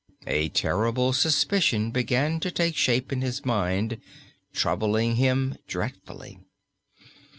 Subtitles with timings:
[0.25, 4.01] A terrible suspicion began to take shape in his mind,
[4.51, 6.39] troubling him dreadfully.